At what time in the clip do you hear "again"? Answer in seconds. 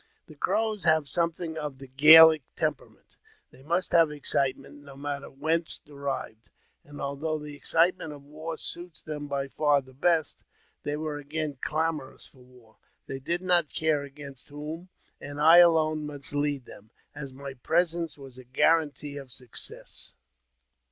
11.19-11.59